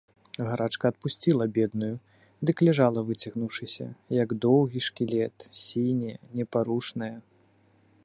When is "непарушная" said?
6.41-7.17